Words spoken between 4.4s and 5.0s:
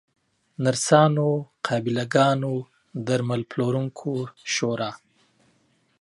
شورا